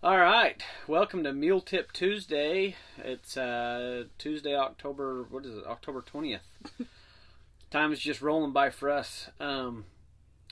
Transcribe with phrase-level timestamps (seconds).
[0.00, 2.76] All right, welcome to Mule Tip Tuesday.
[2.98, 5.24] It's uh, Tuesday, October.
[5.28, 5.66] What is it?
[5.66, 6.42] October twentieth.
[7.72, 9.28] Time is just rolling by for us.
[9.40, 9.86] Um,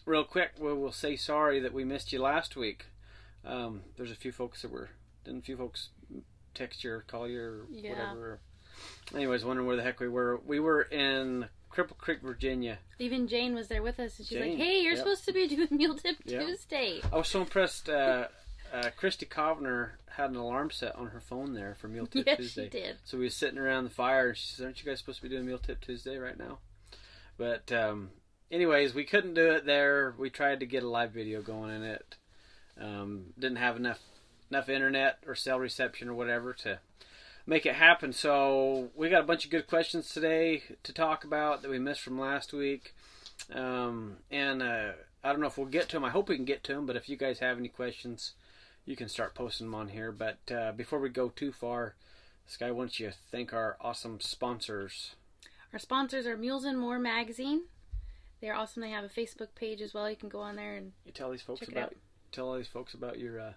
[0.04, 2.87] real quick, we will say sorry that we missed you last week.
[3.45, 4.90] Um, there's a few folks that were
[5.24, 5.90] didn't a few folks
[6.54, 7.90] text you or call you or Yeah.
[7.90, 8.40] whatever.
[9.14, 10.40] Anyways, wondering where the heck we were.
[10.44, 12.78] We were in Cripple Creek, Virginia.
[12.98, 14.98] Even Jane was there with us, and she's Jane, like, "Hey, you're yep.
[14.98, 16.42] supposed to be doing Mule Tip Yep.
[16.46, 17.88] Tuesday." I was so impressed.
[17.88, 18.26] Uh,
[18.77, 22.37] uh, Christy Kovner had an alarm set on her phone there for Mule Tip Yes,
[22.38, 22.64] Tuesday.
[22.64, 22.96] she did.
[23.05, 25.23] So we was sitting around the fire, and she says, "Aren't you guys supposed to
[25.23, 26.59] be doing Mule Tip Tuesday right now?"
[27.38, 28.10] But um,
[28.51, 30.15] anyways, we couldn't do it there.
[30.18, 32.16] We tried to get a live video going, and it
[32.80, 34.01] um, didn't have enough
[34.51, 36.79] enough internet or cell reception or whatever to
[37.46, 38.12] make it happen.
[38.12, 42.01] So we got a bunch of good questions today to talk about that we missed
[42.01, 42.95] from last week,
[43.54, 46.04] um, and uh, I don't know if we'll get to them.
[46.04, 46.87] I hope we can get to them.
[46.87, 48.32] But if you guys have any questions,
[48.86, 50.12] you can start posting them on here.
[50.12, 51.95] But uh, before we go too far,
[52.46, 55.16] Sky wants you to thank our awesome sponsors.
[55.73, 57.62] Our sponsors are Mules and More magazine.
[58.40, 58.82] They're awesome.
[58.82, 60.09] They have a Facebook page as well.
[60.09, 61.95] You can go on there and You tell these folks about
[62.32, 63.40] tell all these folks about your.
[63.40, 63.52] Uh,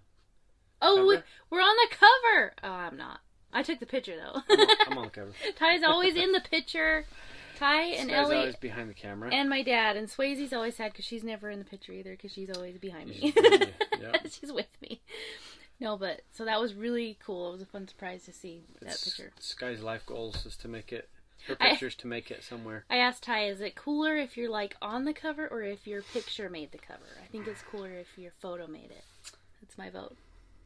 [0.82, 2.54] oh, we, we're on the cover.
[2.64, 3.20] Oh, I'm not.
[3.52, 4.42] I took the picture though.
[4.50, 5.32] I'm, on, I'm on the cover.
[5.58, 7.06] Ty's always in the picture.
[7.60, 9.30] Ty and Sky's Ellie always behind the camera.
[9.34, 12.32] and my dad and Swayze's always sad because she's never in the picture either because
[12.32, 13.34] she's always behind me.
[14.00, 14.28] Yep.
[14.30, 15.02] she's with me.
[15.82, 17.50] No, but so that was really cool.
[17.50, 19.32] It was a fun surprise to see that It's- picture.
[19.40, 21.10] Sky's life goals is to make it.
[21.48, 22.86] Her I- pictures to make it somewhere.
[22.90, 26.02] I asked Ty, is it cooler if you're like on the cover or if your
[26.02, 27.06] picture made the cover?
[27.22, 29.04] I think it's cooler if your photo made it.
[29.62, 30.16] That's my vote,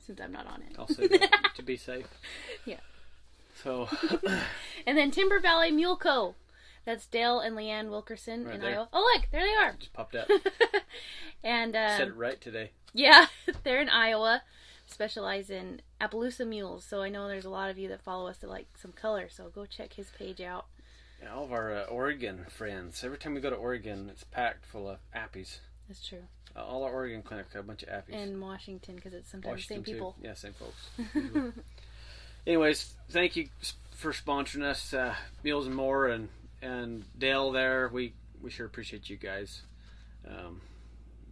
[0.05, 0.75] since I'm not on it.
[0.77, 2.07] I'll say that to be safe.
[2.65, 2.79] Yeah.
[3.63, 3.87] So
[4.87, 6.35] And then Timber Valley Mule Co.
[6.85, 8.71] That's Dale and Leanne Wilkerson Right in there.
[8.71, 8.89] Iowa.
[8.91, 9.73] Oh, look, there they are.
[9.79, 10.29] just popped up.
[11.43, 12.71] and Said um, it right today.
[12.93, 13.27] yeah,
[13.63, 14.43] they're in Iowa.
[14.85, 16.83] Specialize in Appaloosa mules.
[16.83, 19.29] So I know there's a lot of you that follow us that like some color.
[19.29, 20.65] So go check his page out.
[21.21, 23.01] Yeah, all of our uh, Oregon friends.
[23.03, 25.59] Every time we go to Oregon, it's packed full of appies.
[25.87, 26.23] That's true.
[26.55, 28.13] Uh, all our Oregon clinics have a bunch of appies.
[28.13, 30.15] And Washington because it's sometimes the Washington same people.
[30.21, 30.27] Too.
[30.27, 31.53] Yeah, same folks.
[32.45, 33.47] Anyways, thank you
[33.95, 36.27] for sponsoring us, uh, Mules and More, and
[36.63, 37.89] and Dale there.
[37.91, 39.61] We we sure appreciate you guys.
[40.27, 40.61] Um,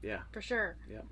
[0.02, 0.20] yeah.
[0.32, 0.76] For sure.
[0.90, 1.06] Yep.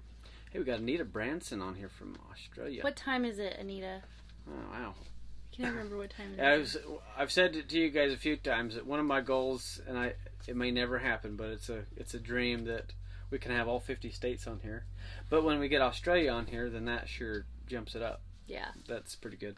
[0.52, 2.84] Hey, we got Anita Branson on here from Australia.
[2.84, 4.02] What time is it, Anita?
[4.50, 4.96] Oh, wow.
[4.98, 6.78] I can't remember what time it Yeah, I was,
[7.18, 9.98] I've said it to you guys a few times that one of my goals, and
[9.98, 10.14] I
[10.48, 12.94] it may never happen, but it's a it's a dream that
[13.30, 14.86] we can have all 50 states on here.
[15.30, 18.22] But when we get Australia on here, then that sure jumps it up.
[18.48, 18.70] Yeah.
[18.88, 19.56] That's pretty good.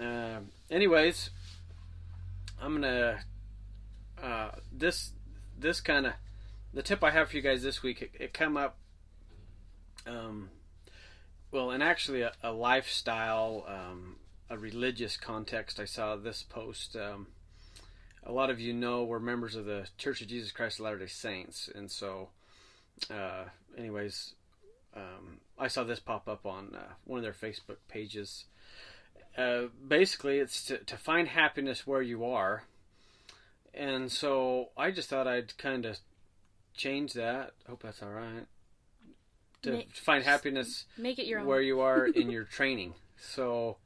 [0.00, 1.30] Um anyways,
[2.60, 3.20] I'm gonna
[4.22, 5.12] uh, this
[5.58, 6.12] this kind of
[6.72, 8.02] the tip I have for you guys this week.
[8.02, 8.76] It, it come up.
[10.06, 10.50] Um,
[11.50, 14.16] well, and actually a, a lifestyle, um,
[14.50, 15.80] a religious context.
[15.80, 16.96] I saw this post.
[16.96, 17.28] Um,
[18.24, 20.98] a lot of you know we're members of the Church of Jesus Christ of Latter
[20.98, 22.28] Day Saints, and so,
[23.10, 23.44] uh,
[23.76, 24.34] anyways,
[24.94, 28.44] um, I saw this pop up on uh, one of their Facebook pages.
[29.36, 32.64] Uh, basically, it's to, to find happiness where you are,
[33.72, 35.98] and so I just thought I'd kind of
[36.76, 37.52] change that.
[37.68, 38.46] Hope that's all right.
[39.62, 41.46] To Ma- find happiness Make it your own.
[41.46, 42.94] where you are in your training.
[43.16, 43.76] So,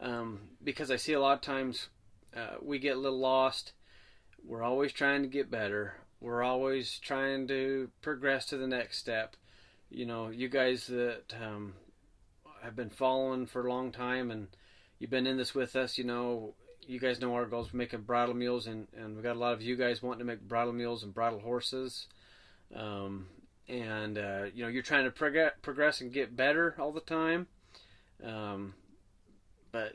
[0.00, 1.88] um, because I see a lot of times
[2.36, 3.72] uh, we get a little lost.
[4.44, 5.94] We're always trying to get better.
[6.20, 9.36] We're always trying to progress to the next step.
[9.90, 11.74] You know, you guys that um,
[12.62, 14.48] have been following for a long time and
[14.98, 16.54] you've been in this with us, you know,
[16.86, 17.72] you guys know our goals.
[17.72, 20.24] We're making bridle mules, and, and we got a lot of you guys wanting to
[20.24, 22.06] make bridle mules and bridle horses.
[22.74, 23.26] Um,
[23.68, 27.48] and uh, you know you're trying to prog- progress and get better all the time.
[28.24, 28.74] Um,
[29.72, 29.94] but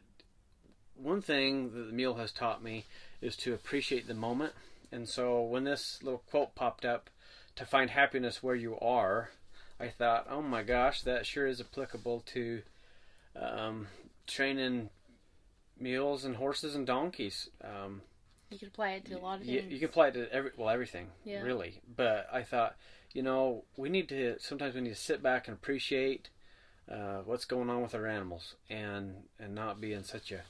[0.95, 2.85] one thing that the mule has taught me
[3.21, 4.53] is to appreciate the moment.
[4.91, 7.09] And so when this little quote popped up,
[7.55, 9.29] to find happiness where you are,
[9.79, 12.61] I thought, oh my gosh, that sure is applicable to
[13.35, 13.87] um,
[14.27, 14.89] training
[15.81, 17.49] mules and horses and donkeys.
[17.63, 18.01] Um,
[18.49, 19.73] You could apply it to a lot of you, things.
[19.73, 21.41] you can apply it to every well everything Yeah.
[21.41, 22.75] really but i thought
[23.13, 26.29] you know we need to sometimes we need to sit back and appreciate
[26.89, 30.41] uh, what's going on with our animals and and not be in such a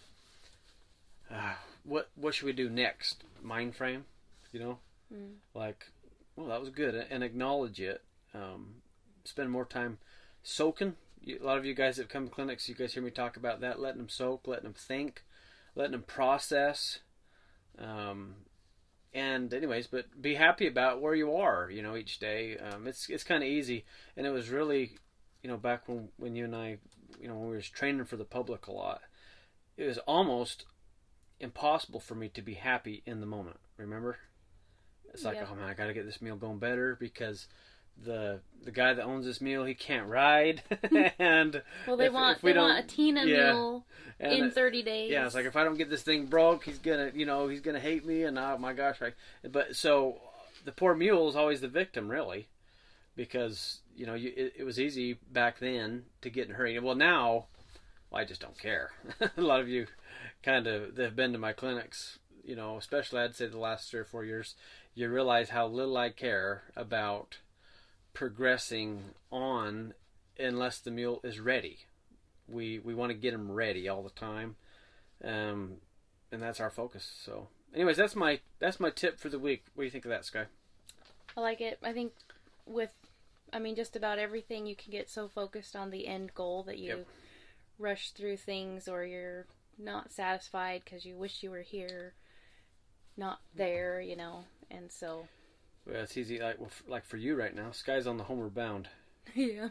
[1.32, 1.54] uh,
[1.84, 4.06] what what should we do next mind frame
[4.52, 4.80] you know
[5.14, 5.34] Mm.
[5.54, 5.88] like
[6.38, 8.02] well that was good and acknowledge it
[8.34, 8.76] um,
[9.26, 9.98] spend more time
[10.42, 10.96] soaking You-
[11.28, 13.62] a lot of you guys that come to clinics you guys hear me talk about
[13.62, 15.24] that letting them soak letting them think
[15.76, 17.00] letting them process
[17.80, 18.36] um,
[19.14, 22.58] and anyways, but be happy about where you are, you know, each day.
[22.58, 23.84] Um, it's it's kind of easy,
[24.16, 24.92] and it was really
[25.42, 26.78] you know, back when when you and I,
[27.20, 29.02] you know, when we was training for the public a lot,
[29.78, 30.66] it was almost
[31.40, 33.58] impossible for me to be happy in the moment.
[33.78, 34.18] Remember?
[35.14, 35.48] It's like, Yeah.
[35.52, 37.48] oh man, I got to get this meal going better because
[38.04, 40.62] the the guy that owns this mule he can't ride,
[41.20, 43.80] and Well, they if- want if we they want a don't- Tina yeah.
[44.20, 45.12] and in it- 30 days.
[45.12, 47.62] yeah, it's like if I don't get this thing broke, he's gonna, you know, he's
[47.62, 49.14] gonna hate me, and oh my gosh, I.
[49.48, 50.22] But so
[50.64, 52.50] the poor mule is always the victim, really,
[53.16, 56.78] because you know you, it, it was easy back then to get in a hurry.
[56.80, 57.46] Well, now
[58.12, 58.92] well, I just don't care.
[59.38, 59.88] a lot of you
[60.44, 63.90] kind of that have been to my clinics, you know, especially I'd say the last
[63.90, 64.56] three or four years,
[64.94, 67.38] you realize how little I care about
[68.14, 69.94] progressing on
[70.40, 71.80] unless the mule is ready.
[72.48, 74.56] We we want to get him ready all the time,
[75.24, 75.78] um,
[76.32, 77.10] and that's our focus.
[77.24, 79.64] So, anyways, that's my that's my tip for the week.
[79.74, 80.46] What do you think of that, Sky?
[81.38, 81.80] I like it.
[81.82, 82.12] I think
[82.66, 82.92] with,
[83.54, 86.78] I mean, just about everything, you can get so focused on the end goal that
[86.78, 87.08] you Yep.
[87.80, 89.48] rush through things or you're
[89.78, 92.16] not satisfied because you wish you were here,
[93.16, 94.44] not there, you know.
[94.70, 95.28] And so,
[95.86, 96.40] Well, it's easy.
[96.40, 98.88] Like well, f- like for you right now, Sky's on the homeward bound.
[99.36, 99.70] yeah.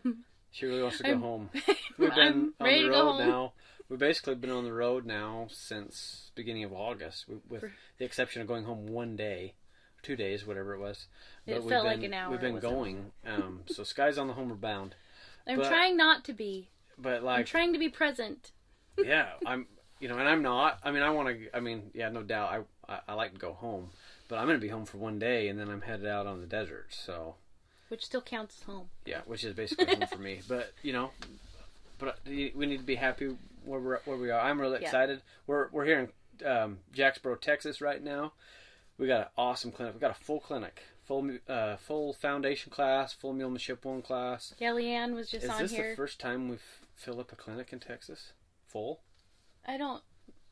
[0.52, 1.50] She really wants to go I'm- home.
[1.98, 3.28] We've been I'm on ready the to go road home.
[3.28, 3.52] now.
[3.88, 8.04] We've basically been on the road now since beginning of August, with, with For- the
[8.04, 9.54] exception of going home one day,
[10.02, 11.06] two days, whatever it was.
[11.46, 12.72] It we've felt like been- an hour, We've been wasn't.
[12.74, 13.10] going.
[13.26, 14.94] Um, so Sky's on the homeward bound,
[15.46, 16.68] I'm But- trying not to be.
[16.98, 18.52] but I'm like trying to be present.
[18.98, 19.66] yeah, I'm,
[20.00, 20.78] you know, and I'm not.
[20.82, 21.56] I mean, I want to.
[21.56, 22.64] I mean, yeah, no doubt.
[22.88, 23.90] I, I I like to go home,
[24.30, 26.40] but I'm going to be home for one day, and then I'm headed out on
[26.40, 26.86] the desert.
[26.90, 27.34] So
[27.88, 28.86] Which still counts as home.
[29.04, 30.40] yeah, which is basically home for me.
[30.48, 31.10] But you know,
[31.98, 34.40] but we need to be happy where we're where we are.
[34.40, 34.86] I'm really Yeah.
[34.86, 35.20] excited.
[35.46, 36.08] We're we're here
[36.40, 38.32] in um, Jacksboro, Texas, right now.
[38.96, 39.94] We got an awesome clinic.
[39.94, 44.54] We got a full clinic, full uh, full foundation class, full mulemanship one class.
[44.60, 46.62] Kellyanne was just Is on this the first time we've
[46.94, 48.32] filled up a clinic in Texas?
[48.68, 49.00] Full?
[49.66, 50.02] I don't.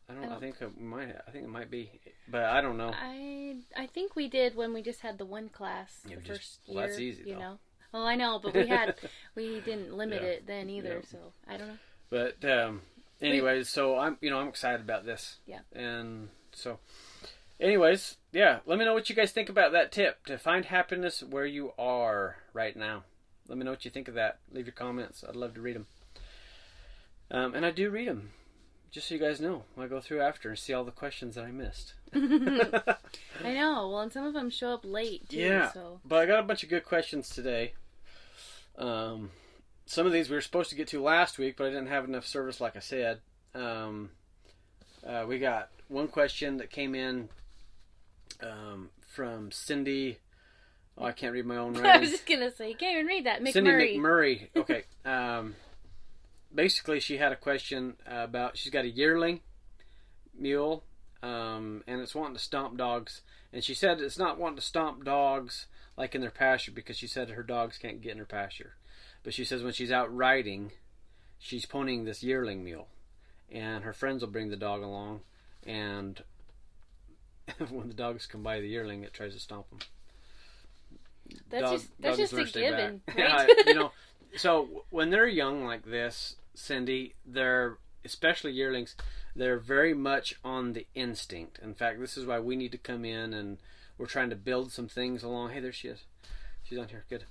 [0.09, 0.23] I don't.
[0.23, 1.15] I I, don't- think it might.
[1.27, 1.91] I think it might be,
[2.31, 2.93] but I don't know.
[2.95, 6.39] I I think we did when we just had the one class Yeah, the just-
[6.41, 6.87] first well, year.
[6.87, 7.41] that's easy, you though.
[7.41, 7.59] know.
[7.93, 8.95] Well, I know, but we had
[9.35, 10.29] we didn't limit Yeah.
[10.29, 11.01] it then either.
[11.03, 11.11] Yeah.
[11.11, 11.79] So I don't know.
[12.11, 12.83] But um,
[13.21, 15.37] anyways, so I'm you know I'm excited about this.
[15.47, 15.61] Yeah.
[15.75, 16.79] And so,
[17.61, 18.61] anyways, yeah.
[18.67, 21.73] Let me know what you guys think about that tip to find happiness where you
[21.79, 23.05] are right now.
[23.47, 24.39] Let me know what you think of that.
[24.53, 25.23] Leave your comments.
[25.27, 25.87] I'd love to read them.
[27.31, 28.31] Um, and I do read them,
[28.91, 29.65] just so you guys know.
[29.79, 31.95] I go through after and see all the questions that I missed.
[32.15, 33.89] I know.
[33.89, 35.39] Well, and some of them show up late too.
[35.39, 35.73] Yeah.
[35.73, 37.75] So But I got a bunch of good questions today.
[38.79, 39.31] Um,
[39.87, 42.05] some of these we were supposed to get to last week, but I didn't have
[42.05, 43.21] enough service, like I said.
[43.55, 44.11] Um,
[45.07, 47.29] uh, we got one question that came in
[48.43, 50.19] um, from Cindy.
[50.97, 51.91] Oh, I can't read my own writing.
[51.91, 53.43] I was just gonna say, you can't even read that.
[53.53, 53.99] Cindy McMurray.
[53.99, 54.49] McMurray.
[54.57, 54.85] Okay.
[55.05, 55.55] Um,
[56.55, 58.57] basically, she had a question about.
[58.57, 59.41] She's got a yearling
[60.39, 60.85] mule,
[61.23, 63.23] um, and it's wanting to stomp dogs.
[63.53, 65.67] And she said it's not wanting to stomp dogs
[65.97, 68.75] like in their pasture because she said her dogs can't get in her pasture.
[69.23, 70.73] But she says when she's out riding,
[71.39, 72.89] she's ponying this yearling mule,
[73.51, 75.21] and her friends will bring the dog along,
[75.67, 76.23] and
[77.71, 79.81] when the dogs come by the yearling, it tries to stomp them.
[81.51, 83.19] That's Dog- just that's just a learn to stay given, right?
[83.19, 83.93] Yeah, you know,
[84.37, 88.97] so when they're young like this, Cindy, they're especially yearlings,
[89.35, 91.59] they're very much on the instinct.
[91.63, 93.59] In fact, this is why we need to come in and
[93.97, 95.51] we're trying to build some things along.
[95.51, 96.05] Hey, there she is.
[96.63, 97.05] She's on here.
[97.09, 97.25] Good.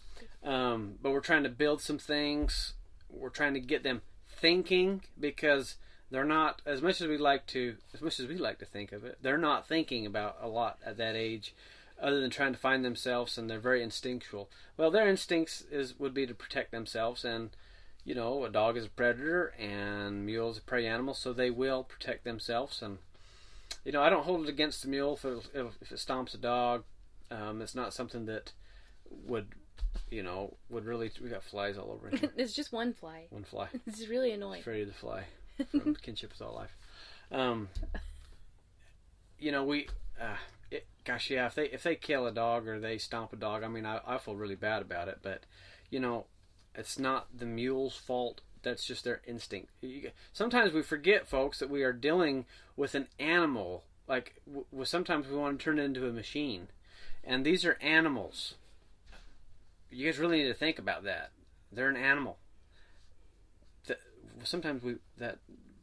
[0.44, 2.74] Um, but we're trying to build some things.
[3.10, 5.76] We're trying to get them thinking because
[6.12, 8.92] they're not as much as we like to as much as we like to think
[8.92, 9.18] of it.
[9.22, 11.54] They're not thinking about a lot at that age
[12.02, 14.50] other than trying to find themselves and they're very instinctual.
[14.76, 17.50] Well, their instincts is would be to protect themselves and
[18.08, 21.50] you know, a dog is a predator and mule is a prey animal, so they
[21.50, 22.82] will protect themselves.
[22.82, 23.00] And
[23.84, 25.50] you know, I don't hold it against the mule if it,
[25.82, 26.86] if it stomps a dog.
[27.30, 28.54] Um, it's not something that
[29.26, 29.48] would,
[30.10, 31.12] you know, would really.
[31.22, 32.32] We got flies all over here.
[32.38, 33.26] it's just one fly.
[33.30, 33.68] One fly.
[33.86, 34.64] This is really annoying.
[34.64, 35.26] Freddy the Fly
[35.72, 36.78] from Kinship is All Life.
[37.30, 37.68] Um,
[39.38, 39.88] you know, we,
[40.22, 40.38] uh,
[41.08, 43.68] gosh, yeah, if they if they kill a dog or they stomp a dog, I
[43.68, 45.20] mean, I, I feel really bad about it.
[45.22, 45.46] But
[45.90, 46.26] you know,
[46.76, 48.42] it's not the mule's fault.
[48.64, 49.72] That's just their instinct.
[50.34, 52.46] Sometimes we forget, folks, that we are dealing
[52.76, 53.86] with an animal.
[54.08, 56.68] Like, w- sometimes we want to turn it into a machine,
[57.24, 58.56] and these are animals.
[59.90, 61.32] You guys really need to think about that.
[61.72, 62.38] They're an animal
[64.44, 65.40] sometimes we that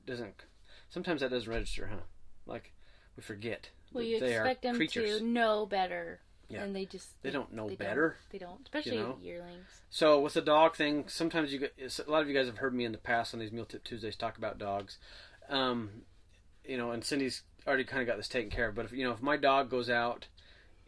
[0.07, 0.45] doesn't
[0.91, 2.03] sometimes that doesn't register, huh?
[2.47, 2.73] Like
[3.17, 5.19] we forget Well, you they expect them creatures.
[5.21, 6.63] to know better Yeah.
[6.63, 8.17] and they just They don't know they better.
[8.31, 9.19] They don't, especially know?
[9.23, 9.67] yearlings.
[9.91, 11.75] So with the dog thing, sometimes you get,
[12.07, 13.85] a lot of you guys have heard me in the past on these Mule Tip
[13.85, 14.99] Tuesdays talk about dogs.
[15.49, 16.03] Um,
[16.65, 18.75] you know, and Cindy's already kind of got this taken care of.
[18.75, 20.27] But if you know, if my dog goes out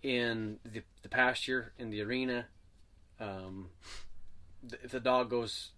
[0.02, 2.46] in the, the pasture in the arena,
[3.20, 3.70] um,
[4.82, 5.70] if the dog goes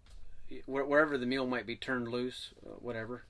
[0.66, 3.24] wherever the meal might be turned loose, uh, whatever,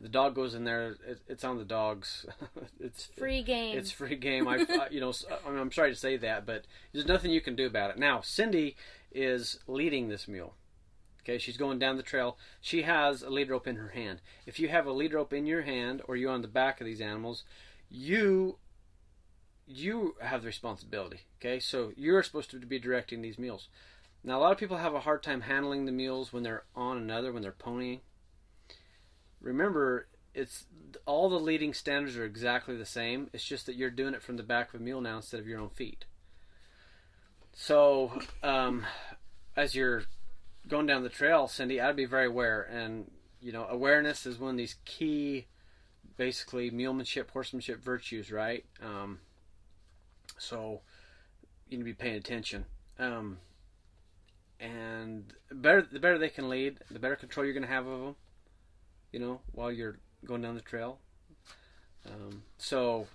[0.00, 0.96] the dog goes in there.
[1.06, 2.26] It, it's on the dog's.
[2.80, 3.76] it's Free game.
[3.78, 4.48] it's free game.
[4.48, 7.30] I, I you know, s- I mean, I'm sorry to say that, but there's nothing
[7.30, 7.98] you can do about it.
[7.98, 8.76] Now, Cindy
[9.12, 10.54] is leading this mule.
[11.22, 12.36] Okay, she's going down the trail.
[12.60, 14.20] She has a lead rope in her hand.
[14.46, 16.86] If you have a lead rope in your hand, or you're on the back of
[16.86, 17.44] these animals,
[17.88, 18.58] you
[19.66, 21.20] you have the responsibility.
[21.40, 23.68] Okay, so you're supposed to be directing these mules.
[24.22, 26.96] Now, a lot of people have a hard time handling the mules when they're on
[26.98, 28.00] another, when they're ponying.
[29.40, 30.66] Remember, it's
[31.06, 33.30] all the leading standards are exactly the same.
[33.32, 35.46] It's just that you're doing it from the back of a mule now instead of
[35.46, 36.04] your own feet.
[37.52, 38.84] So, um,
[39.56, 40.04] as you're
[40.66, 42.62] going down the trail, Cindy, I'd be very aware.
[42.62, 43.10] And
[43.44, 45.46] you know, awareness is one of these key,
[46.16, 48.64] basically mulemanship, horsemanship virtues, right?
[48.82, 49.20] Um,
[50.38, 50.80] so
[51.68, 52.64] you need to be paying attention.
[52.98, 53.38] Um,
[54.58, 58.00] and better, the better they can lead, the better control you're going to have of
[58.00, 58.16] them.
[59.14, 60.98] You know, while you're going down the trail.
[62.06, 63.06] Um, so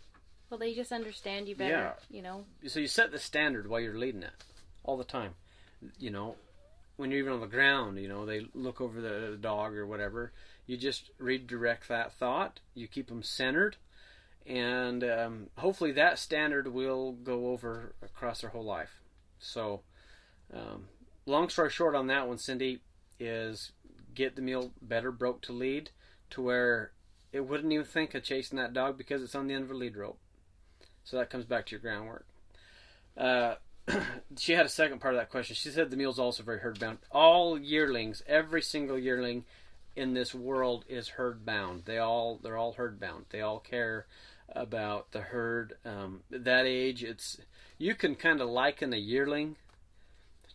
[0.49, 1.71] well, they just understand you better.
[1.71, 1.93] Yeah.
[2.09, 4.33] You know, so you set the standard while you're leading it
[4.83, 5.35] all the time
[5.97, 6.35] you know
[6.97, 9.85] when you're even on the ground you know they look over the, the dog or
[9.85, 10.31] whatever
[10.65, 13.77] you just redirect that thought you keep them centered
[14.45, 19.01] and um, hopefully that standard will go over across their whole life
[19.39, 19.81] so
[20.53, 20.85] um,
[21.25, 22.79] long story short on that one cindy
[23.19, 23.71] is
[24.13, 25.89] get the mule better broke to lead
[26.29, 26.91] to where
[27.31, 29.75] it wouldn't even think of chasing that dog because it's on the end of a
[29.75, 30.19] lead rope
[31.03, 32.25] so that comes back to your groundwork
[33.17, 33.55] uh,
[34.37, 35.55] she had a second part of that question.
[35.55, 36.99] She said the mule's also very herd bound.
[37.11, 39.45] All yearlings, every single yearling
[39.95, 41.83] in this world is herd bound.
[41.85, 43.25] They all they're all herd bound.
[43.29, 44.05] They all care
[44.47, 45.73] about the herd.
[45.85, 47.37] Um, that age, it's
[47.77, 49.55] you can kind of liken a yearling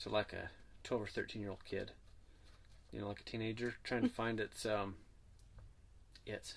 [0.00, 0.50] to like a
[0.82, 1.92] twelve or thirteen year old kid.
[2.94, 4.94] You know, like a teenager trying to find its um,
[6.26, 6.54] its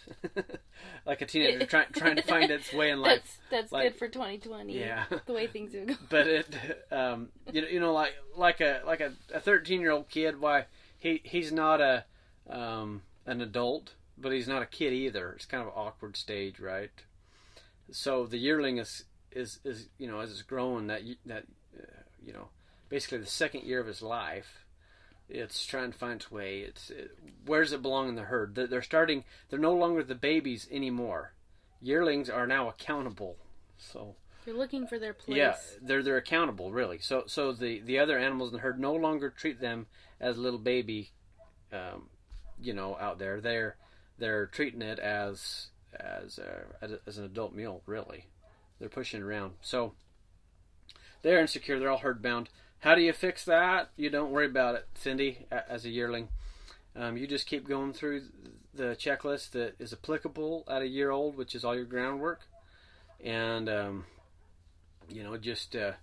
[1.05, 3.15] like a teenager trying trying to find its way in life.
[3.23, 4.77] that's that's like- good for 2020.
[4.79, 5.05] Yeah.
[5.25, 5.97] the way things are going.
[6.09, 6.47] but it
[6.91, 10.39] um you know, you know like like a like a, a 13 year old kid
[10.39, 10.65] why
[10.99, 12.05] he he's not a
[12.49, 16.59] um an adult but he's not a kid either it's kind of an awkward stage
[16.59, 16.91] right
[17.91, 21.43] so the yearling is is is you know as it's growing that that
[21.77, 21.83] uh,
[22.25, 22.47] you know
[22.89, 24.63] basically the second year of his life
[25.29, 28.55] it's trying to find its way it's it, where does it belong in the herd
[28.55, 31.33] they're, they're starting they're no longer the babies anymore
[31.81, 33.35] yearlings are now accountable
[33.77, 34.15] so
[34.45, 35.37] They're looking for their place.
[35.37, 36.97] yeah, they're they're accountable really.
[36.99, 39.85] So so the the other animals in the herd no longer treat them
[40.19, 41.11] as a little baby,
[41.71, 42.09] um,
[42.59, 43.39] you know, out there.
[43.39, 43.75] They're
[44.17, 48.25] they're treating it as as a, as, a- as an adult mule really.
[48.79, 49.53] They're pushing around.
[49.61, 49.93] So
[51.21, 51.77] they're insecure.
[51.79, 52.49] They're all herd bound.
[52.79, 53.89] How do you fix that?
[53.97, 55.47] You don't worry about it, Cindy.
[55.51, 56.29] As a yearling,
[56.95, 58.23] um, you just keep going through
[58.73, 62.41] the checklist that is applicable at a year old, which is all your groundwork,
[63.23, 64.05] and um,
[65.09, 65.93] you know, just uh,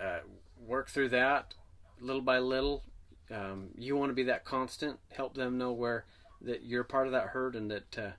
[0.00, 0.20] uh,
[0.66, 1.54] work through that
[2.00, 2.82] little by little.
[3.30, 4.98] Um, you want to be that constant.
[5.10, 6.04] Help them know where
[6.42, 8.10] that you're part of that herd and that, uh,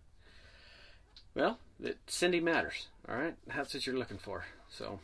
[1.35, 2.87] well, that Cindy matters.
[3.07, 4.45] All right, that's what you're looking for.
[4.69, 4.99] So,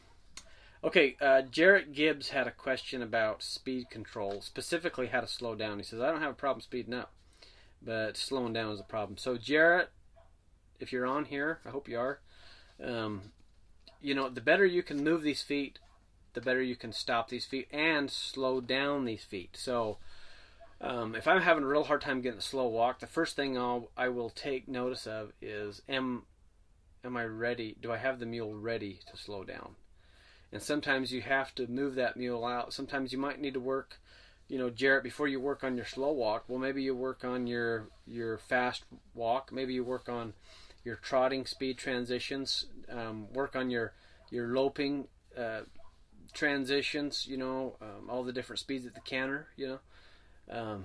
[0.84, 5.78] okay, uh, Jarrett Gibbs had a question about speed control, specifically how to slow down.
[5.78, 7.12] He says, "I don't have a problem speeding up,
[7.82, 9.90] but slowing down is a problem." So, Jarrett,
[10.80, 12.20] if you're on here, I hope you are.
[12.84, 13.32] Um,
[14.02, 15.80] you know, the better you can move these feet,
[16.34, 19.56] the better you can stop these feet and slow down these feet.
[19.56, 20.00] So,
[20.80, 23.58] um, if I'm having a real hard time getting a slow walk, the first thing
[23.58, 26.26] I'll I will take notice of is am
[27.04, 27.78] am I ready?
[27.80, 29.76] Do I have the mule ready to slow down?
[30.52, 32.74] And sometimes you have to move that mule out.
[32.74, 34.00] Sometimes you might need to work,
[34.50, 36.44] you know, Jarrett, before you work on your slow walk.
[36.48, 39.52] Well, maybe you work on your your fast walk.
[39.52, 40.34] Maybe you work on
[40.84, 42.66] your trotting speed transitions.
[42.90, 43.94] Um, work on your
[44.30, 45.62] your loping uh,
[46.34, 47.28] transitions.
[47.28, 49.48] You know, um, all the different speeds at the canter.
[49.56, 49.80] You
[50.50, 50.84] know, um,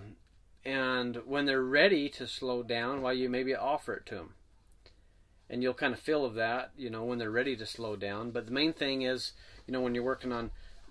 [0.64, 4.34] and when they're ready to slow down, well, you maybe offer it to them,
[5.48, 6.70] and you'll kind of feel of that.
[6.76, 8.30] You know, when they're ready to slow down.
[8.30, 9.32] But the main thing is,
[9.66, 10.50] you know, when you're working on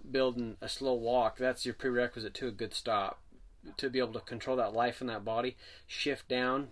[0.10, 3.20] building a slow walk, that's your prerequisite to a good stop.
[3.78, 6.68] To be able to control that life in that body, shift down.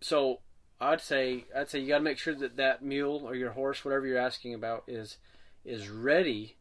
[0.00, 0.40] So
[0.80, 3.84] I'd say I'd say you got to make sure that that mule or your horse,
[3.84, 5.18] whatever you're asking about, is
[5.62, 6.56] is ready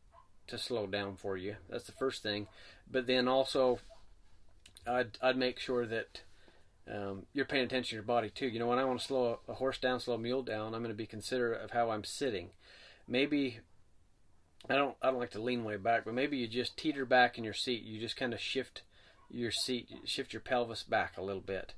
[0.48, 1.56] to slow down for you.
[1.70, 2.48] That's the first thing.
[2.91, 3.79] But then also,
[4.86, 6.22] I'd I'd make sure that
[6.94, 8.48] um, you're paying attention to your body too.
[8.48, 10.82] You know, when I want to slow a, horse down, slow a mule down, I'm
[10.82, 12.50] going to be considerate of how I'm sitting.
[13.08, 13.60] Maybe
[14.68, 17.38] I don't I don't like to lean way back, but maybe you just teeter back
[17.38, 17.84] in your seat.
[17.84, 18.82] You just kind of shift
[19.30, 21.74] your seat, shift your pelvis back a little bit.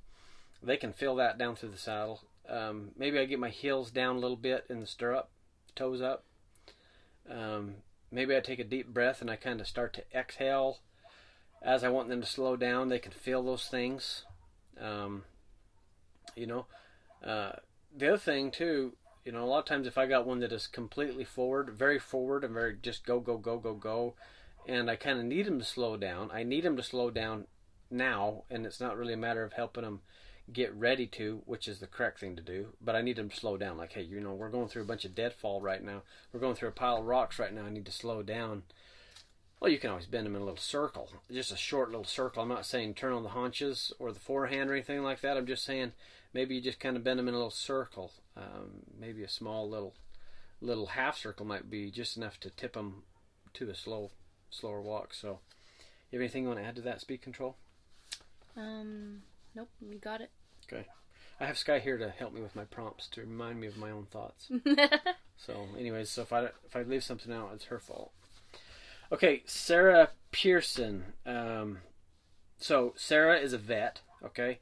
[0.63, 2.21] They can feel that down through the saddle.
[2.49, 5.29] Um, maybe I get my heels down a little bit in the stirrup,
[5.75, 6.23] toes up.
[7.29, 7.75] Um,
[8.11, 10.79] maybe I take a deep breath and I kind of start to exhale
[11.61, 12.89] as I want them to slow down.
[12.89, 14.25] They can feel those things.
[14.79, 15.23] Um,
[16.35, 16.65] you know,
[17.23, 17.53] uh,
[17.95, 18.93] the other thing too,
[19.25, 21.99] you know, a lot of times if I got one that is completely forward, very
[21.99, 24.15] forward and very just go, go, go, go, go,
[24.67, 27.47] and I kind of need them to slow down, I need them to slow down
[27.89, 30.01] now, and it's not really a matter of helping them
[30.51, 33.35] get ready to, which is the correct thing to do, but I need them to
[33.35, 33.77] slow down.
[33.77, 36.01] Like, hey, you know, we're going through a bunch of deadfall right now.
[36.31, 37.65] We're going through a pile of rocks right now.
[37.65, 38.63] I need to slow down.
[39.59, 42.41] Well, you can always bend them in a little circle, just a short little circle.
[42.41, 45.37] I'm not saying turn on the haunches or the forehand or anything like that.
[45.37, 45.91] I'm just saying
[46.33, 48.11] maybe you just kind of bend them in a little circle.
[48.35, 49.93] Um, maybe a small little
[50.61, 53.03] little half circle might be just enough to tip them
[53.53, 54.11] to a slow,
[54.49, 55.13] slower walk.
[55.13, 55.39] So,
[56.11, 57.55] you have anything you want to add to that speed control?
[58.55, 59.23] Um,
[59.55, 60.29] nope, you got it.
[60.71, 60.85] Okay.
[61.39, 63.89] I have Sky here to help me with my prompts to remind me of my
[63.89, 64.51] own thoughts.
[65.37, 68.11] so, anyways, so if I if I leave something out, it's her fault.
[69.11, 71.13] Okay, Sarah Pearson.
[71.25, 71.79] Um,
[72.59, 74.01] so Sarah is a vet.
[74.23, 74.59] Okay.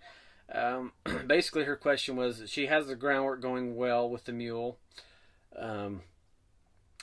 [0.51, 0.93] Um,
[1.27, 4.77] basically, her question was she has the groundwork going well with the mule,
[5.57, 6.01] um,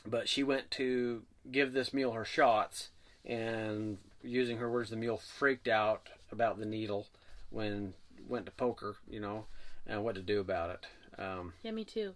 [0.04, 2.90] but she went to give this mule her shots,
[3.24, 7.06] and using her words, the mule freaked out about the needle
[7.50, 7.94] when
[8.28, 9.46] went to poker, you know,
[9.86, 11.22] and what to do about it.
[11.22, 12.14] Um, yeah, me too.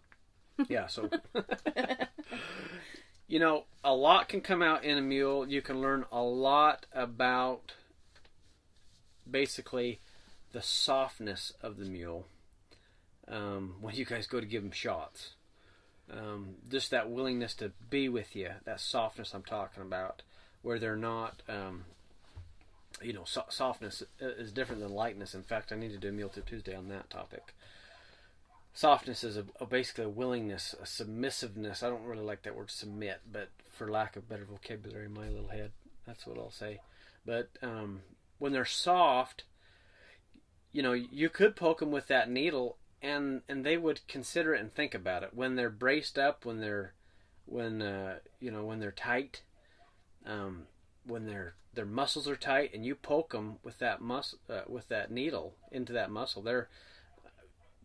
[0.68, 1.08] yeah, so
[3.28, 5.48] you know, a lot can come out in a mule.
[5.48, 7.74] You can learn a lot about
[9.30, 10.00] basically
[10.52, 12.26] the softness of the mule
[13.28, 15.30] um, when you guys go to give them shots.
[16.12, 20.22] Um, just that willingness to be with you, that softness I'm talking about,
[20.62, 21.84] where they're not, um,
[23.00, 25.34] you know, so- softness is different than lightness.
[25.34, 27.54] In fact, I need to do a Mule Tip Tuesday on that topic.
[28.74, 31.82] Softness is a, a basically a willingness, a submissiveness.
[31.82, 35.28] I don't really like that word submit, but for lack of better vocabulary in my
[35.28, 35.70] little head,
[36.06, 36.80] that's what I'll say.
[37.24, 38.00] But um,
[38.38, 39.44] when they're soft,
[40.72, 44.60] you know, you could poke them with that needle, and and they would consider it
[44.60, 45.34] and think about it.
[45.34, 46.94] When they're braced up, when they're
[47.46, 49.42] when uh, you know when they're tight,
[50.26, 50.64] um,
[51.06, 54.88] when their their muscles are tight, and you poke them with that mus uh, with
[54.88, 56.68] that needle into that muscle, they're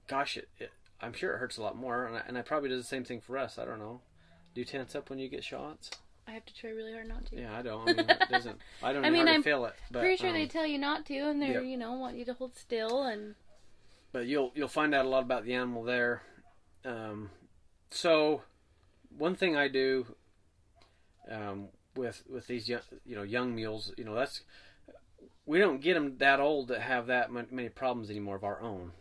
[0.07, 0.71] gosh, it, it,
[1.01, 3.03] I'm sure it hurts a lot more, and I, and I probably do the same
[3.03, 3.57] thing for us.
[3.57, 4.01] I don't know.
[4.53, 5.91] Do you tense up when you get shots?
[6.27, 7.39] I have to try really hard not to.
[7.39, 7.87] Yeah, I don't.
[7.87, 8.57] I mean, it doesn't.
[8.83, 9.73] I don't I mean, I'm feel it.
[9.91, 11.69] But, I'm Pretty sure um, they tell you not to, and they're yeah.
[11.69, 13.35] you know want you to hold still and
[14.15, 16.21] but you'll you'll find out a lot about the animal there.
[16.85, 17.31] Um,
[17.91, 18.43] so,
[19.17, 20.05] one thing I do
[21.29, 24.41] um, with with these young, you know young mules, you know that's
[25.45, 28.93] we don't get them that old to have that many problems anymore of our own.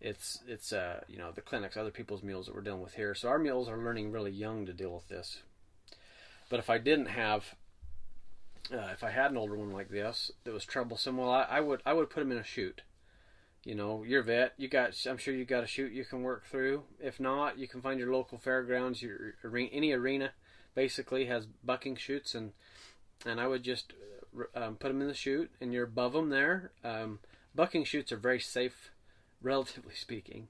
[0.00, 3.14] It's it's uh you know the clinics, other people's mules that we're dealing with here.
[3.14, 5.42] So our mules are learning really young to deal with this.
[6.52, 7.54] But if I didn't have,
[8.70, 11.60] uh, if I had an older one like this that was troublesome, well, I, I
[11.60, 12.82] would I would put him in a chute.
[13.64, 14.52] You know, you're vet.
[14.58, 14.94] You got.
[15.08, 16.82] I'm sure you got a chute you can work through.
[17.00, 19.00] If not, you can find your local fairgrounds.
[19.00, 20.32] Your arena, any arena,
[20.74, 22.52] basically has bucking chutes, and
[23.24, 23.94] and I would just
[24.38, 26.72] uh, um, put them in the chute, and you're above them there.
[26.84, 27.20] Um,
[27.54, 28.90] bucking chutes are very safe,
[29.40, 30.48] relatively speaking,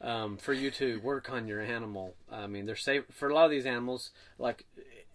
[0.00, 2.14] um, for you to work on your animal.
[2.32, 4.08] I mean, they're safe for a lot of these animals.
[4.38, 4.64] Like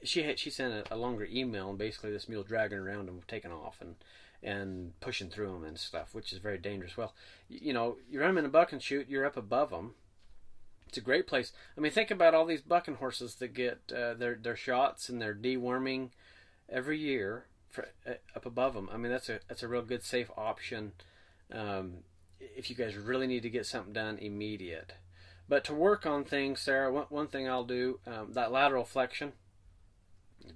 [0.03, 3.27] she had, she sent a, a longer email, and basically this mule dragging around and
[3.27, 3.95] taking off and
[4.41, 6.95] and pushing through them and stuff, which is very dangerous.
[6.95, 7.13] Well,
[7.49, 9.95] you, you know, you run them in a bucking chute, you're up above them.
[10.87, 11.51] It's a great place.
[11.77, 15.21] I mean, think about all these bucking horses that get uh, their their shots and
[15.21, 16.09] their deworming
[16.67, 18.89] every year for, uh, up above them.
[18.91, 20.93] I mean, that's a that's a real good safe option
[21.53, 21.97] um,
[22.39, 24.93] if you guys really need to get something done immediate.
[25.47, 29.33] But to work on things, Sarah, one, one thing I'll do um, that lateral flexion.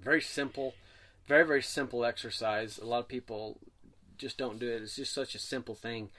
[0.02, 0.74] Very simple,
[1.26, 2.78] very very simple exercise.
[2.78, 3.58] A lot of people
[4.18, 4.82] just don't do it.
[4.82, 6.10] It's just such a simple thing.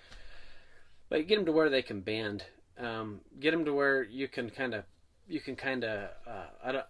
[1.10, 2.46] But get them to where they can bend.
[2.78, 4.84] Um, get them to where you can kind of
[5.28, 6.86] you can kind of uh, I don't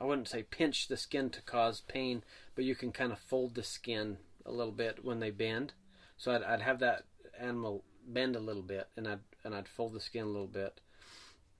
[0.00, 2.22] I wouldn't say pinch the skin to cause pain,
[2.54, 5.72] but you can kind of fold the skin a little bit when they bend.
[6.16, 7.04] So I'd, I'd have that
[7.38, 10.80] animal bend a little bit, and I'd and I'd fold the skin a little bit,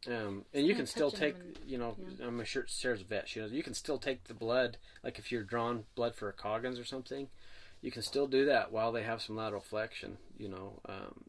[0.06, 2.26] Um, and you can still take, and- you know, yeah.
[2.26, 3.28] I'm sure Sarah's a vet.
[3.28, 6.32] She knows you can still take the blood, like if you're drawing blood for a
[6.32, 7.28] Coggins or something,
[7.80, 10.80] you can still do that while they have some lateral flexion, you know.
[10.88, 11.24] Um,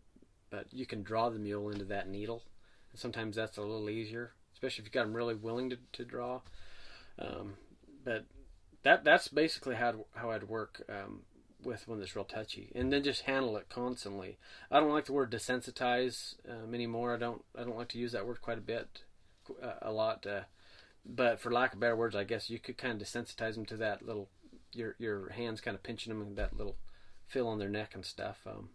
[0.50, 2.44] but you can draw the mule into that needle.
[2.92, 6.06] And sometimes that's a little easier, especially if you've got them really willing to, to
[6.06, 6.42] draw.
[7.18, 7.54] Um,
[8.04, 8.26] but
[8.84, 11.22] that that's basically how how I'd work um,
[11.64, 14.38] with one that's real touchy, and then just handle it constantly.
[14.72, 17.14] I don't like the word desensitize um, anymore.
[17.14, 19.04] I don't I don't like to use that word quite a bit,
[19.62, 20.26] uh, a lot.
[20.26, 20.42] Uh,
[21.06, 23.78] but for lack of better words, I guess you could kind of desensitize them to
[23.78, 24.30] that little
[24.74, 26.76] your your hands kind of pinching them and that little
[27.28, 28.40] feel on their neck and stuff.
[28.46, 28.70] Um,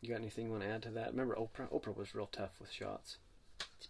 [0.00, 1.10] you got anything you want to add to that?
[1.10, 1.72] Remember Oprah?
[1.72, 3.16] Oprah was real tough with shots.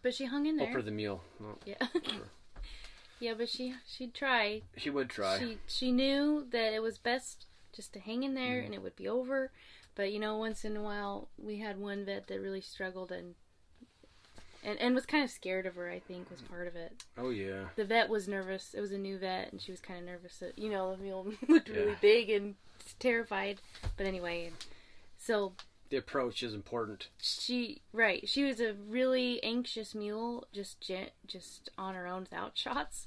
[0.02, 0.68] But she hung in there.
[0.74, 1.22] Oprah the mule.
[1.40, 1.86] No, Yeah.
[3.20, 4.62] yeah, but she she'd try.
[4.76, 5.38] she would try.
[5.38, 8.66] She she knew that it was best just to hang in there Mm-hmm.
[8.66, 9.50] and it would be over.
[9.94, 13.34] But you know, once in a while we had one vet that really struggled and
[14.64, 15.88] and and was kind of scared of her.
[15.90, 17.04] I think was part of it.
[17.16, 17.64] oh yeah.
[17.76, 18.74] The vet was nervous.
[18.74, 21.02] It was a new vet, and she was kind of nervous that you know the
[21.02, 21.96] mule looked really Yeah.
[22.00, 22.54] big and
[22.98, 23.60] terrified.
[23.96, 24.50] But anyway,
[25.18, 25.52] so
[25.90, 27.08] The approach is important.
[27.20, 30.90] she right she was a really anxious mule just
[31.26, 33.06] just on her own without shots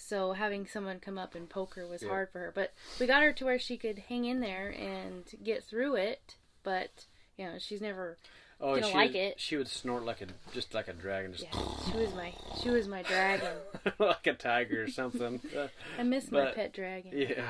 [0.00, 2.08] so having someone come up and poke her was Yeah.
[2.08, 5.24] hard for her but we got her to where she could hang in there and
[5.44, 7.04] get through it but
[7.36, 8.16] you know she's never
[8.62, 9.40] Oh, Didn't she like would, it.
[9.40, 11.60] She would snort like a just like a dragon, just yeah
[11.90, 13.48] she was my she was my dragon
[13.98, 15.40] like a tiger or something.
[15.98, 17.46] I miss my pet dragon yeah,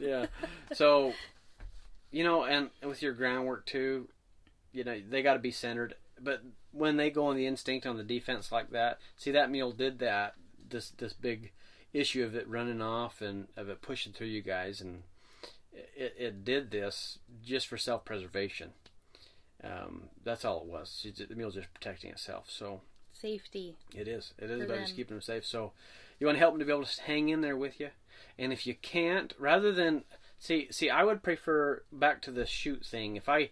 [0.00, 0.26] yeah.
[0.72, 1.12] So,
[2.10, 4.08] you know, and with your groundwork too,
[4.72, 5.94] you know, they got to be centered.
[6.20, 9.70] But when they go on the instinct on the defense like that, see that mule
[9.70, 10.34] did that.
[10.68, 11.52] This this big
[11.98, 15.02] issue of it running off and of it pushing through you guys, and
[15.72, 18.70] it, it did this just for self preservation.
[19.62, 21.00] Um, that's all it was.
[21.02, 22.46] She, the mule's just protecting itself.
[22.48, 22.80] So
[23.12, 24.32] safety it is.
[24.38, 25.44] It is about just keeping them safe.
[25.44, 25.72] So
[26.18, 27.90] you want to help them to be able to hang in there with you.
[28.38, 30.04] And if you can't, rather than
[30.38, 33.16] see, see, I would prefer back to the chute thing.
[33.16, 33.50] If I,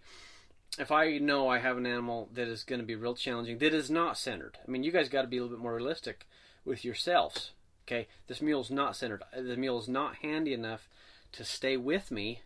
[0.79, 3.73] if I know I have an animal that is going to be real challenging, that
[3.73, 4.57] is not centered.
[4.65, 6.25] I mean, you guys got to be a little bit more realistic
[6.63, 7.51] with yourselves.
[7.87, 9.23] Okay, this mule's not centered.
[9.35, 10.89] Uh, the mule is not handy enough
[11.31, 12.41] to stay with me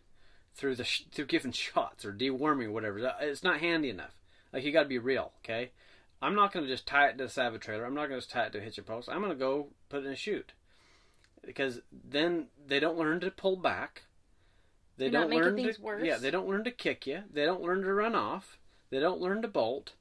[0.54, 2.99] through the sh- through giving shots or deworming or whatever.
[3.06, 4.15] Uh, it's not handy enough.
[4.54, 5.32] Like you got to be real.
[5.43, 5.71] Okay,
[6.21, 7.86] I'm not going to just tie it to the Sabbath trailer.
[7.86, 9.10] I'm not going to just tie it to a hitching post.
[9.10, 10.54] I'm going to go put it in a chute
[11.45, 14.04] because then they don't learn to pull back.
[14.97, 16.04] They You're don't learn to worse.
[16.06, 16.17] yeah.
[16.17, 17.23] They don't learn to kick you.
[17.34, 18.60] They don't learn to run off.
[18.91, 19.93] They don't learn to bolt.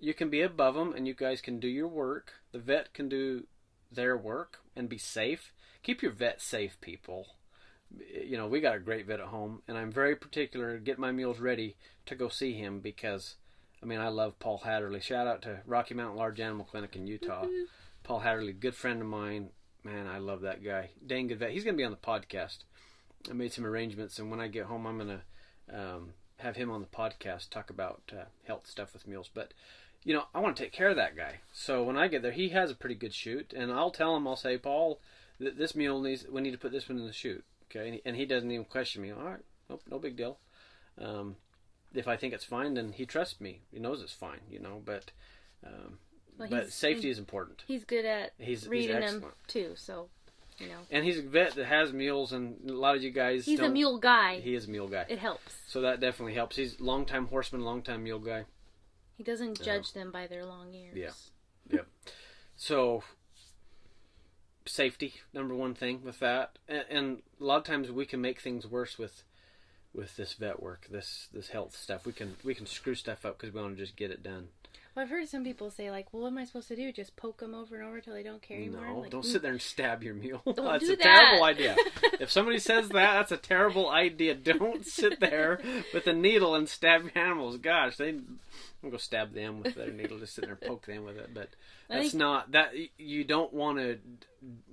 [0.00, 2.32] You can be above them, and you guys can do your work.
[2.52, 3.44] The vet can do
[3.90, 5.52] their work and be safe.
[5.82, 7.26] Keep your vet safe, people.
[7.90, 10.98] You know, we got a great vet at home, and I'm very particular to get
[10.98, 13.36] my mules ready to go see him because,
[13.82, 15.00] I mean, I love Paul Hatterley.
[15.00, 17.46] Shout out to Rocky Mountain Large Animal Clinic in Utah.
[18.02, 19.50] Paul Hatterley, good friend of mine.
[19.84, 20.90] Man, I love that guy.
[21.06, 21.52] Dang good vet.
[21.52, 22.64] He's going to be on the podcast.
[23.30, 25.20] I made some arrangements, and when I get home, I'm going
[25.68, 29.30] to um, have him on the podcast talk about uh, health stuff with mules.
[29.32, 29.54] But
[30.04, 31.40] you know, I want to take care of that guy.
[31.52, 34.26] So when I get there, he has a pretty good chute, and I'll tell him,
[34.26, 35.00] I'll say, Paul,
[35.38, 37.44] th- this mule needs, we need to put this one in the chute.
[37.70, 39.10] Okay, and he, and he doesn't even question me.
[39.10, 40.38] All right, nope, no big deal.
[41.00, 41.36] Um,
[41.94, 43.60] if I think it's fine, then he trusts me.
[43.72, 44.80] He knows it's fine, you know.
[44.84, 45.10] But
[45.66, 45.98] um,
[46.38, 47.64] Well, but safety is important.
[47.66, 50.08] he's good at He's he's reading them too so
[50.58, 53.44] you know And he's a vet that has mules, and a lot of you guys.
[53.44, 56.56] he's a mule guy He is a mule guy, it helps so that definitely helps.
[56.56, 58.44] He's a longtime horseman, longtime mule guy.
[59.18, 61.30] He doesn't judge them by their long ears
[61.68, 61.80] Yeah.
[62.56, 63.02] So,
[64.64, 68.40] safety number one thing with that, and, and a lot of times we can make
[68.40, 69.24] things worse with
[69.94, 72.06] with this vet work, this this health stuff.
[72.06, 74.48] We can we can screw stuff up because we want to just get it done.
[74.94, 76.90] Well, I've heard some people say like, "Well, what am I supposed to do?
[76.92, 79.32] Just poke them over and over till they don't care anymore?" No, like, don't "Mm,
[79.32, 80.42] sit there and stab your mule.
[80.44, 81.02] Don't that's do a that.
[81.02, 81.76] terrible idea.
[82.20, 84.34] if somebody says that, that's a terrible idea.
[84.34, 85.60] Don't sit there
[85.94, 87.56] with a needle and stab your animals.
[87.58, 88.16] Gosh, they.
[88.80, 90.18] I'm gonna go stab them with their needle.
[90.20, 91.30] Just sit there and poke them with it.
[91.34, 91.48] But
[91.88, 92.74] that's think- not that.
[92.96, 93.98] You don't want to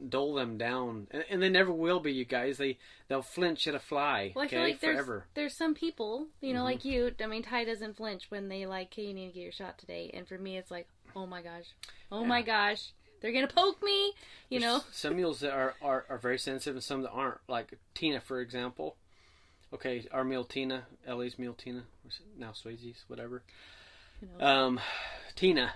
[0.07, 2.13] dole them down, and, and they never will be.
[2.13, 4.31] You guys, they they'll flinch at a fly.
[4.35, 5.19] Well, I okay, feel like there's forever.
[5.21, 5.31] Mm-hmm.
[5.33, 7.11] there's some people, you know, like you.
[7.19, 9.79] I mean, Ty doesn't flinch when they like, "Hey, you need to get your shot
[9.79, 11.65] today." And for me, it's like, "Oh my gosh,
[12.11, 12.91] oh my gosh,
[13.21, 14.13] they're gonna poke me,"
[14.49, 14.81] you know.
[14.91, 17.39] some mules that are, are, are very sensitive and some that aren't.
[17.47, 18.97] Like Tina, for example.
[19.73, 23.41] Okay, our mule Tina, Ellie's mule Tina, or is it now Swayze's, whatever.
[24.21, 24.45] You know.
[24.45, 24.79] Um,
[25.35, 25.73] Tina,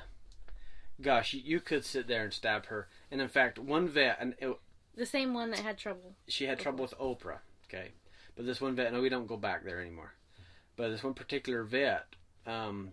[1.02, 2.88] gosh, you, you could sit there and stab her.
[3.12, 4.56] And in fact, one vet, and it,
[4.96, 6.16] The same one that had trouble.
[6.28, 7.40] she had trouble with Oprah.
[7.68, 7.90] Okay,
[8.36, 10.14] but this one vet, no, we don't go back there anymore.
[10.76, 12.06] But this one particular vet,
[12.48, 12.92] um,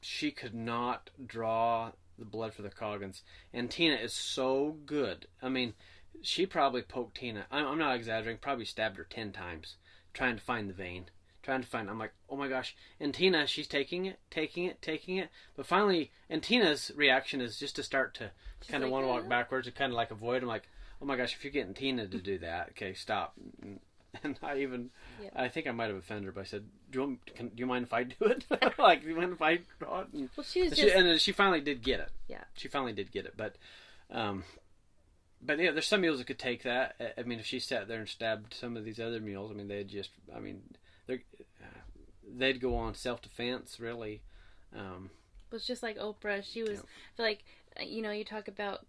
[0.00, 3.22] she could not draw the blood for the Coggins.
[3.52, 5.26] And Tina is so good.
[5.42, 5.74] I mean,
[6.22, 7.46] she probably poked Tina.
[7.50, 8.38] I'm, I'm not exaggerating.
[8.40, 9.76] Probably stabbed her ten times
[10.12, 11.06] trying to find the vein,
[11.44, 11.88] trying to find.
[11.88, 12.74] I'm like, oh my gosh.
[12.98, 15.28] And Tina, she's taking it, taking it, taking it.
[15.56, 18.30] But finally, and Tina's reaction is just to start to
[18.68, 20.42] kind of like, want to walk "Uh." backwards and kind of like avoid.
[20.42, 20.68] I'm like,
[21.00, 23.34] oh my gosh, if you're getting Tina to do that, okay, stop.
[24.22, 25.32] And I even, Yep.
[25.34, 27.54] I think I might have offended her, but I said, "Do you, want, can, do
[27.56, 28.44] you mind if I do it?
[28.78, 30.94] like, do you mind if I draw it?" And, Well, she was and she, just
[30.96, 32.10] and she finally did get it.
[32.28, 32.44] Yeah.
[32.56, 33.34] she finally did get it.
[33.36, 33.56] But,
[34.12, 34.44] um,
[35.42, 36.94] but yeah, there's some mules that could take that.
[37.00, 39.54] I- I mean, if she sat there and stabbed some of these other mules, I
[39.54, 40.62] mean, they'd just, I mean,
[41.08, 41.22] they're,
[42.36, 44.22] they'd go on self defense, really.
[44.76, 45.10] Um,
[45.50, 46.42] was just like Oprah.
[46.44, 46.80] She was
[47.16, 47.44] feel like
[47.80, 48.84] uh, you know you talk about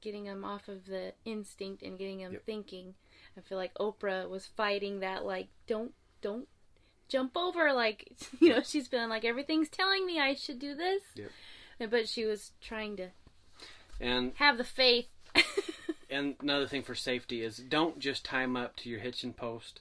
[0.00, 2.46] getting them off of the instinct and getting them Yep.
[2.46, 2.94] thinking.
[3.36, 6.48] I feel like Oprah was fighting that like don't don't
[7.08, 11.02] jump over like you know she's feeling like everything's telling me I should do this.
[11.16, 11.90] Yep.
[11.90, 13.08] But she was trying to
[14.00, 15.08] and have the faith.
[16.10, 19.80] and another thing for safety is don't just tie them up to your hitching post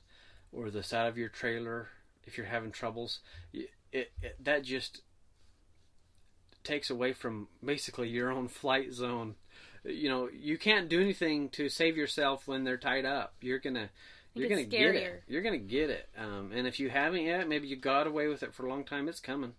[0.52, 1.89] or the side of your trailer
[2.25, 3.19] if you're having troubles.
[3.53, 4.12] It, it
[4.43, 5.01] that just
[6.63, 9.36] takes away from basically your own flight zone.
[9.83, 13.36] You know, you can't do anything to save yourself when they're tied up.
[13.41, 13.89] You're gonna
[14.33, 15.23] you're gonna get it.
[15.27, 16.09] You're gonna get it.
[16.17, 18.83] Um, and if you haven't yet, maybe you got away with it for a long
[18.83, 19.07] time.
[19.07, 19.53] It's coming.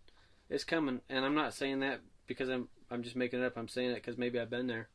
[0.50, 1.00] It's coming.
[1.08, 3.56] And I'm not saying that because I'm I'm just making it up.
[3.56, 4.88] I'm saying it because maybe I've been there.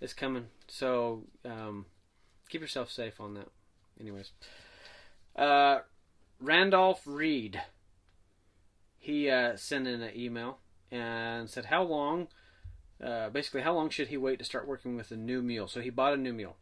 [0.00, 0.46] It's coming.
[0.68, 1.86] So um,
[2.48, 3.48] keep yourself safe on that.
[3.98, 4.32] Anyways,
[5.36, 5.78] uh,
[6.40, 7.62] Randolph Reed.
[8.98, 10.58] He uh, sent in an email
[10.90, 12.28] and said, "How long?
[13.02, 15.80] Uh, basically, how long should he wait to start working with a new mule?" So
[15.80, 16.56] he bought a new mule.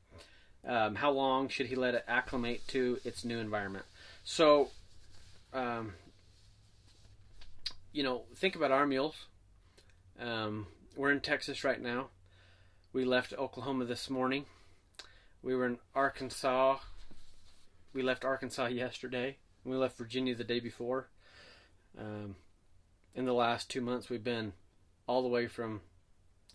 [0.66, 3.84] Um, how long should he let it acclimate to its new environment?
[4.24, 4.70] So,
[5.52, 5.94] um,
[7.92, 9.26] you know, think about our mules.
[10.20, 12.10] Um, we're in Texas right now.
[12.92, 14.44] We left Oklahoma this morning.
[15.42, 16.78] We were in Arkansas.
[17.92, 19.38] We left Arkansas yesterday.
[19.64, 21.08] We left Virginia the day before.
[21.98, 22.36] Um,
[23.14, 24.52] in the last two months, we've been
[25.06, 25.80] all the way from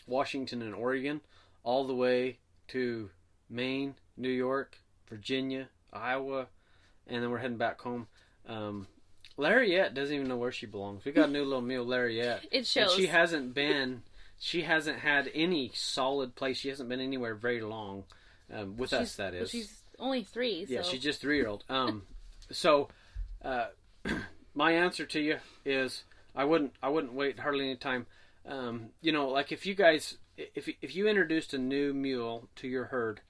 [0.07, 1.21] Washington and Oregon,
[1.63, 2.39] all the way
[2.69, 3.09] to
[3.49, 4.77] Maine, New York,
[5.09, 6.47] Virginia, Iowa,
[7.07, 8.07] and then we're heading back home.
[8.47, 8.87] Um,
[9.37, 11.05] Lariat doesn't even know where she belongs.
[11.05, 12.41] We got a new little mule, Lariat.
[12.51, 12.93] It And shows.
[12.95, 14.01] she hasn't been,
[14.39, 16.57] she hasn't had any solid place.
[16.57, 18.03] She hasn't been anywhere very long
[18.51, 18.99] um, with us.
[19.09, 20.65] She's- That well, she's only three.
[20.65, 21.63] So yeah, she's just three year old.
[21.69, 22.03] Um,
[22.51, 22.89] so,
[23.43, 23.67] uh,
[24.55, 26.03] my answer to you is
[26.35, 28.05] I wouldn't I wouldn't wait hardly any time.
[28.45, 32.67] Um, you know, like if you guys if if you introduced a new mule to
[32.67, 33.21] your herd.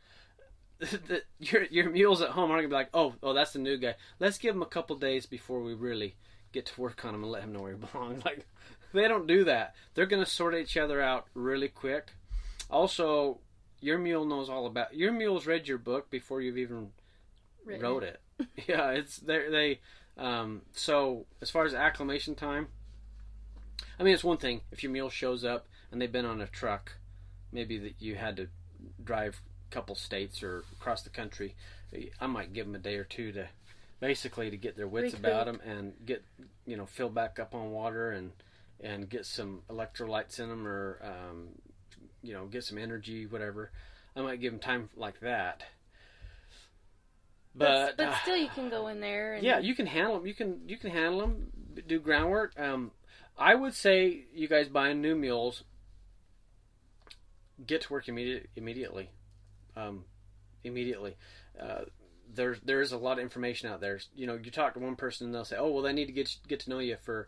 [0.79, 3.77] The, your your mules at home aren't gonna be like, oh, oh, that's the new
[3.77, 3.95] guy.
[4.19, 6.17] Let's give him a couple days before we really
[6.51, 8.23] get to work on him and let him know where he belongs.
[8.23, 8.45] Like,
[8.93, 9.73] they don't do that.
[9.95, 12.11] They're gonna sort each other out really quick.
[12.69, 13.39] Also,
[13.81, 14.95] your mule knows all about.
[14.95, 16.91] Your mule's read your book before you've even
[17.65, 18.21] written wrote it.
[18.67, 19.79] yeah, it's they they.
[20.17, 22.67] Um, so as far as acclimation time,
[23.99, 26.47] I mean, it's one thing if your meal shows up and they've been on a
[26.47, 26.93] truck,
[27.51, 28.47] maybe that you had to
[29.03, 31.55] drive a couple states or across the country.
[32.19, 33.47] I might give them a day or two to
[33.99, 36.23] basically to get their wits about them and get
[36.65, 38.31] you know fill back up on water and
[38.79, 41.47] and get some electrolytes in them or um,
[42.21, 43.71] you know get some energy whatever.
[44.15, 45.63] I might give them time like that.
[47.55, 49.35] But but uh, still, you can go in there.
[49.35, 50.27] And, yeah, you can handle them.
[50.27, 51.47] You can you can handle them.
[51.87, 52.59] Do groundwork.
[52.59, 52.91] Um,
[53.37, 55.63] I would say you guys buying new mules.
[57.65, 59.09] Get to work immediate, immediately.
[59.75, 60.05] Um,
[60.63, 61.15] immediately.
[61.59, 61.85] Uh,
[62.33, 63.99] there's there is a lot of information out there.
[64.15, 66.11] You know, you talk to one person and they'll say, "Oh, well, they need to
[66.11, 67.27] get get to know you for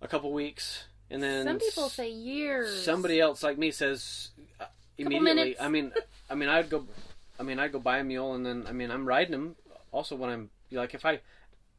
[0.00, 2.82] a couple weeks," and then Some people say years.
[2.84, 4.30] somebody else like me says
[4.60, 5.58] uh, immediately.
[5.58, 5.92] I mean,
[6.30, 6.86] I mean, I'd go.
[7.38, 9.56] I mean, I'd go buy a mule, and then I mean, I'm riding them.
[9.92, 11.20] Also, when I'm like, if I,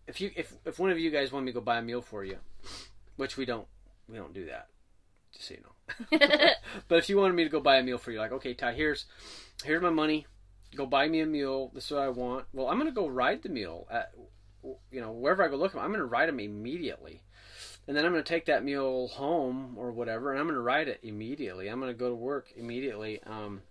[0.08, 2.02] if you, if if one of you guys want me to go buy a mule
[2.02, 2.38] for you,
[3.16, 3.68] which we don't,
[4.08, 4.68] we don't do that.
[5.34, 6.28] Just so you know.
[6.88, 8.74] but if you wanted me to go buy a mule for you, like, okay, Ty,
[8.74, 9.06] here's,
[9.64, 10.26] here's my money.
[10.76, 11.72] Go buy me a mule.
[11.74, 12.46] This is what I want.
[12.54, 14.12] Well, I'm gonna go ride the mule at,
[14.64, 15.76] you know, wherever I go look.
[15.76, 17.22] I'm gonna ride him immediately
[17.88, 20.62] and then I'm going to take that mule home or whatever, and I'm going to
[20.62, 21.68] ride it immediately.
[21.68, 23.22] I'm going to go to work immediately.
[23.26, 23.62] Um,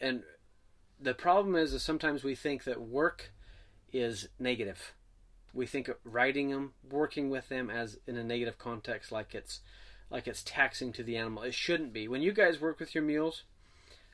[0.00, 0.22] and
[1.02, 3.32] the problem is, is sometimes we think that work
[3.92, 4.94] is negative.
[5.52, 9.60] We think of riding them, working with them as in a negative context, like it's
[10.10, 11.42] like it's taxing to the animal.
[11.42, 12.08] It shouldn't be.
[12.08, 13.42] When you guys work with your mules,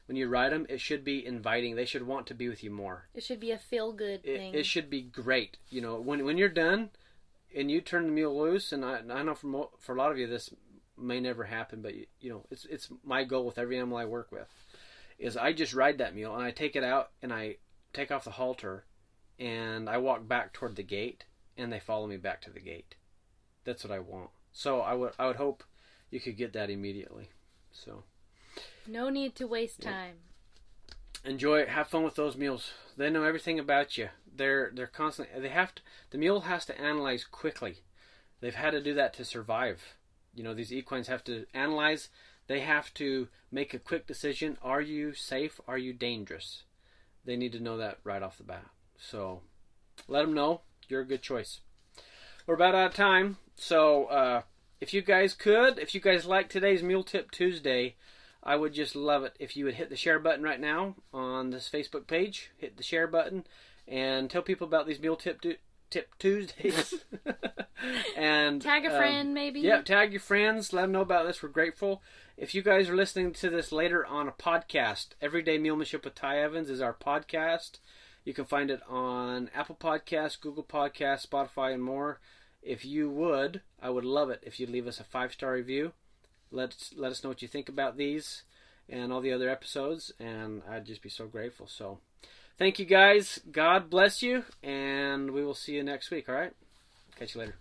[0.07, 1.77] when you ride them, it should be inviting.
[1.77, 4.55] They should want to be with you more It should be a feel good thing.
[4.55, 5.59] it, should be great.
[5.68, 6.90] You know, when when you're done
[7.55, 10.11] and you turn the mule loose, and I, I know for mo- for a lot
[10.11, 10.51] of you this
[10.96, 14.33] may never happen, but you know, it's it's my goal with every animal I work
[14.33, 14.48] with
[15.18, 17.57] is I just ride that mule and I take it out and I
[17.92, 18.85] take off the halter
[19.38, 21.24] and I walk back toward the gate
[21.57, 22.94] and they follow me back to the gate.
[23.64, 24.31] That's what I want.
[24.52, 25.64] So I would I would hope
[26.11, 27.31] you could get that immediately.
[27.72, 28.04] So
[28.87, 29.90] no need to waste yeah.
[29.90, 30.14] time.
[31.24, 31.68] Enjoy it.
[31.68, 32.72] Have fun with those mules.
[32.96, 34.09] They know everything about you.
[34.35, 37.78] They're they're constantly they have to the mule has to analyze quickly.
[38.40, 39.96] They've had to do that to survive.
[40.35, 42.09] You know, these equines have to analyze.
[42.49, 44.59] They have to make a quick decision.
[44.63, 45.61] Are you safe?
[45.69, 46.65] Are you dangerous?
[47.25, 48.65] They need to know that right off the bat.
[48.99, 49.43] So
[50.09, 51.61] let them know you're a good choice.
[52.47, 53.37] We're about out of time.
[53.57, 54.43] So uh,
[54.81, 57.97] if you guys could, if you guys like today's Mule Tip Tuesday,
[58.43, 61.51] I would just love it if you would hit the share button right now on
[61.51, 62.51] this Facebook page.
[62.57, 63.45] Hit the share button
[63.87, 65.43] and tell people about these Mule Tip
[65.90, 66.94] Tip Tuesdays.
[68.16, 69.61] and tag a friend, um, maybe.
[69.61, 70.72] Yeah, tag your friends.
[70.72, 71.42] Let them know about this.
[71.42, 72.03] We're grateful.
[72.37, 76.40] If you guys are listening to this later on a podcast, Everyday Mulemanship with Ty
[76.40, 77.79] Evans is our podcast.
[78.24, 82.20] You can find it on Apple Podcasts, Google Podcasts, Spotify, and more.
[82.62, 85.92] If you would, I would love it if you'd leave us a five star review.
[86.51, 88.42] Let let us know what you think about these
[88.88, 91.66] and all the other episodes, and I'd just be so grateful.
[91.66, 91.98] So,
[92.59, 93.40] thank you guys.
[93.51, 96.29] God bless you, and we will see you next week.
[96.29, 96.53] All right.
[97.16, 97.57] Catch you later.